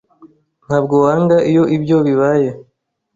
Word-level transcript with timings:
Ntabwo 0.65 0.95
wanga 1.03 1.37
iyo 1.49 1.63
ibyo 1.75 1.97
bibaye? 2.07 2.49